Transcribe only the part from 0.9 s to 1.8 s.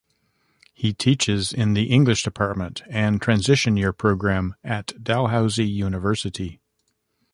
teaches in